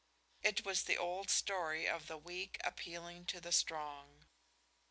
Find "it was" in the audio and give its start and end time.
0.41-0.81